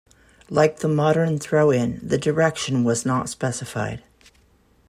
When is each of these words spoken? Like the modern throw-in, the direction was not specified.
Like 0.49 0.79
the 0.79 0.87
modern 0.87 1.37
throw-in, 1.37 1.99
the 2.01 2.17
direction 2.17 2.83
was 2.83 3.05
not 3.05 3.29
specified. 3.29 4.01